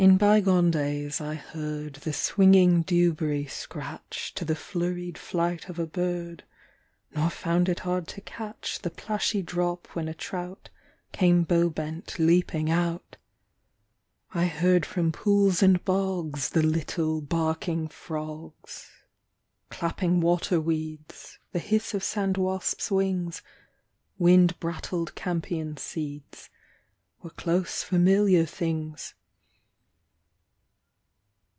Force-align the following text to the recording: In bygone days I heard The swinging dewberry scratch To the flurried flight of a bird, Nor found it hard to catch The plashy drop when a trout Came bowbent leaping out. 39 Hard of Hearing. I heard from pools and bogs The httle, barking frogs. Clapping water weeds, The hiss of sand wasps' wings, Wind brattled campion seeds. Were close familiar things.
In 0.01 0.17
bygone 0.17 0.71
days 0.71 1.21
I 1.21 1.35
heard 1.35 1.93
The 1.93 2.11
swinging 2.11 2.81
dewberry 2.81 3.45
scratch 3.45 4.33
To 4.33 4.43
the 4.43 4.55
flurried 4.55 5.15
flight 5.15 5.69
of 5.69 5.77
a 5.77 5.85
bird, 5.85 6.43
Nor 7.15 7.29
found 7.29 7.69
it 7.69 7.81
hard 7.81 8.07
to 8.07 8.21
catch 8.21 8.79
The 8.79 8.89
plashy 8.89 9.43
drop 9.43 9.89
when 9.95 10.07
a 10.07 10.15
trout 10.15 10.71
Came 11.11 11.43
bowbent 11.43 12.17
leaping 12.17 12.71
out. 12.71 13.17
39 14.31 14.31
Hard 14.31 14.33
of 14.33 14.33
Hearing. 14.33 14.45
I 14.45 14.57
heard 14.73 14.85
from 14.87 15.11
pools 15.11 15.61
and 15.61 15.85
bogs 15.85 16.49
The 16.49 16.61
httle, 16.61 17.29
barking 17.29 17.87
frogs. 17.87 18.89
Clapping 19.69 20.19
water 20.19 20.59
weeds, 20.59 21.37
The 21.51 21.59
hiss 21.59 21.93
of 21.93 22.03
sand 22.03 22.37
wasps' 22.37 22.89
wings, 22.89 23.43
Wind 24.17 24.59
brattled 24.59 25.13
campion 25.13 25.77
seeds. 25.77 26.49
Were 27.21 27.29
close 27.29 27.83
familiar 27.83 28.47
things. 28.47 29.13